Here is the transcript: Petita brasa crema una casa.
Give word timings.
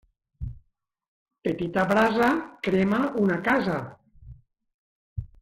Petita 1.47 1.83
brasa 1.91 2.31
crema 2.69 3.03
una 3.27 3.39
casa. 3.51 3.77